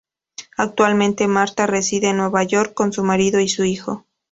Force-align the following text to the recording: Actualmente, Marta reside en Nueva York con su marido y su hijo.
Actualmente, 0.57 1.27
Marta 1.27 1.67
reside 1.67 2.09
en 2.09 2.17
Nueva 2.17 2.41
York 2.43 2.73
con 2.73 2.91
su 2.91 3.03
marido 3.03 3.39
y 3.39 3.47
su 3.47 3.65
hijo. 3.65 4.07